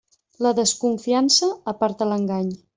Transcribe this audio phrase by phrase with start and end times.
[0.45, 2.53] La desconfiança aparta l'engany.